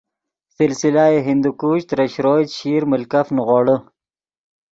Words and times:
سلسلہ 0.57 1.05
ہندوکش 1.27 1.81
ترے 1.89 2.05
شروئے، 2.13 2.43
چیشیر 2.51 2.81
ملکف 2.91 3.27
نیغوڑے 3.35 3.77